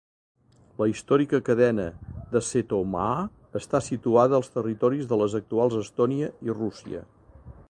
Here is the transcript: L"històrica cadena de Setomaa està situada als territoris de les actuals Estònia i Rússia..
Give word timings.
L"històrica 0.77 1.39
cadena 1.49 1.85
de 2.33 2.41
Setomaa 2.49 3.21
està 3.61 3.83
situada 3.91 4.39
als 4.41 4.53
territoris 4.59 5.09
de 5.13 5.23
les 5.25 5.41
actuals 5.45 5.81
Estònia 5.87 6.35
i 6.51 6.61
Rússia.. 6.61 7.09